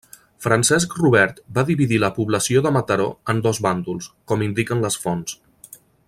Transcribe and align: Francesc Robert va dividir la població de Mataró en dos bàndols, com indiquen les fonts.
Francesc 0.43 0.95
Robert 0.99 1.41
va 1.57 1.65
dividir 1.67 1.99
la 2.03 2.09
població 2.17 2.63
de 2.67 2.71
Mataró 2.79 3.07
en 3.35 3.45
dos 3.49 3.63
bàndols, 3.69 4.11
com 4.33 4.47
indiquen 4.51 4.85
les 4.87 4.99
fonts. 5.05 5.37